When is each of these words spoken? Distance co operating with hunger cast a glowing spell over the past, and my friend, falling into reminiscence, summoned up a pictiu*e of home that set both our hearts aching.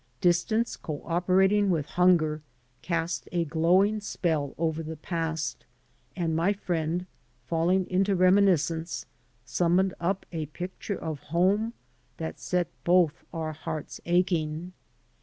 Distance 0.19 0.77
co 0.77 1.03
operating 1.05 1.69
with 1.69 1.85
hunger 1.89 2.41
cast 2.81 3.29
a 3.31 3.45
glowing 3.45 3.99
spell 4.01 4.55
over 4.57 4.81
the 4.81 4.95
past, 4.97 5.63
and 6.15 6.35
my 6.35 6.53
friend, 6.53 7.05
falling 7.45 7.87
into 7.87 8.15
reminiscence, 8.15 9.05
summoned 9.45 9.93
up 9.99 10.25
a 10.31 10.47
pictiu*e 10.47 10.97
of 10.97 11.19
home 11.19 11.73
that 12.17 12.39
set 12.39 12.67
both 12.83 13.23
our 13.31 13.53
hearts 13.53 14.01
aching. 14.07 14.73